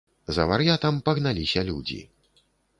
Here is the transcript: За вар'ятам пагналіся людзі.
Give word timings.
За 0.37 0.45
вар'ятам 0.51 0.97
пагналіся 1.11 1.67
людзі. 1.71 2.03